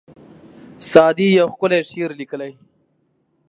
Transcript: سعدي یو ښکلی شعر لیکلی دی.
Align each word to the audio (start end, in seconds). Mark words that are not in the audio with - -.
سعدي 0.91 1.27
یو 1.39 1.47
ښکلی 1.53 1.79
شعر 1.89 2.11
لیکلی 2.19 2.49
دی. 2.51 2.53